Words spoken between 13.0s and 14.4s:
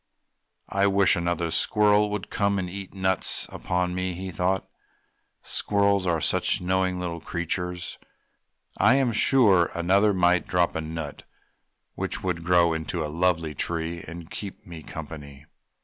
a lovely tree to